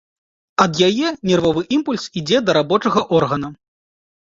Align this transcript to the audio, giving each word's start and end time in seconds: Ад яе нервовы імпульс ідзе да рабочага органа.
Ад 0.63 0.79
яе 0.87 1.11
нервовы 1.33 1.63
імпульс 1.77 2.07
ідзе 2.23 2.41
да 2.49 2.59
рабочага 2.61 3.07
органа. 3.21 3.55